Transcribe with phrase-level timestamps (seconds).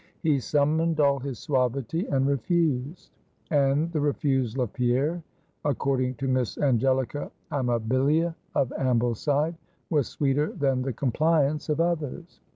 [0.23, 3.11] He summoned all his suavity, and refused.
[3.51, 5.21] And the refusal of Pierre
[5.63, 9.53] according to Miss Angelica Amabilia of Ambleside
[9.91, 12.39] was sweeter than the compliance of others.